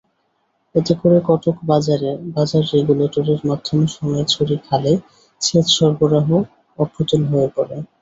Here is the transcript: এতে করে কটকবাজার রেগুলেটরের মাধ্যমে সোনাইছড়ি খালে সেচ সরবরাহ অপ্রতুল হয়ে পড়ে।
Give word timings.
এতে 0.75 0.93
করে 1.01 1.17
কটকবাজার 1.27 2.01
রেগুলেটরের 2.71 3.39
মাধ্যমে 3.49 3.85
সোনাইছড়ি 3.93 4.55
খালে 4.67 4.91
সেচ 5.41 5.65
সরবরাহ 5.77 6.27
অপ্রতুল 6.79 7.21
হয়ে 7.31 7.49
পড়ে। 7.55 7.75